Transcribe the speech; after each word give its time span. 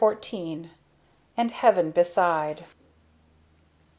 AND 1.37 1.51
HEAVEN 1.51 1.91
BESIDE. 1.91 2.65